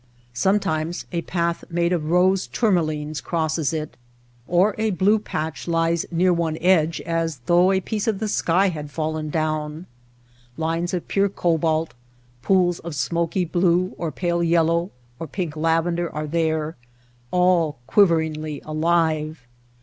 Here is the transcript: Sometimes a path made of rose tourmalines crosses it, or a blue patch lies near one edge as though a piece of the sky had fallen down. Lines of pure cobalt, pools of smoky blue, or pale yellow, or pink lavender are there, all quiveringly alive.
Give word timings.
Sometimes 0.33 1.05
a 1.11 1.21
path 1.21 1.63
made 1.69 1.93
of 1.93 2.09
rose 2.09 2.47
tourmalines 2.47 3.21
crosses 3.21 3.71
it, 3.71 3.95
or 4.47 4.73
a 4.79 4.89
blue 4.89 5.19
patch 5.19 5.67
lies 5.67 6.07
near 6.09 6.33
one 6.33 6.57
edge 6.59 6.99
as 7.01 7.37
though 7.45 7.71
a 7.71 7.81
piece 7.81 8.07
of 8.07 8.17
the 8.17 8.27
sky 8.27 8.69
had 8.69 8.89
fallen 8.89 9.29
down. 9.29 9.85
Lines 10.57 10.95
of 10.95 11.07
pure 11.07 11.29
cobalt, 11.29 11.93
pools 12.41 12.79
of 12.79 12.95
smoky 12.95 13.45
blue, 13.45 13.93
or 13.95 14.11
pale 14.11 14.41
yellow, 14.41 14.89
or 15.19 15.27
pink 15.27 15.55
lavender 15.55 16.11
are 16.11 16.25
there, 16.25 16.75
all 17.29 17.77
quiveringly 17.85 18.59
alive. 18.65 19.45